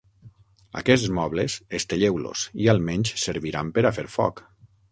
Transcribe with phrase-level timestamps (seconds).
[0.79, 4.47] Aquests mobles, estelleu-los, i almenys serviran per a fer foc.